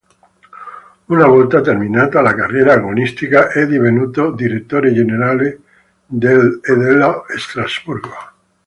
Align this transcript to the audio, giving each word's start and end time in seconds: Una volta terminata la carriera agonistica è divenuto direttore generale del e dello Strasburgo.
Una 1.09 1.27
volta 1.27 1.61
terminata 1.61 2.21
la 2.23 2.33
carriera 2.33 2.73
agonistica 2.73 3.49
è 3.51 3.67
divenuto 3.67 4.31
direttore 4.31 4.93
generale 4.95 5.61
del 6.07 6.59
e 6.63 6.73
dello 6.75 7.25
Strasburgo. 7.37 8.09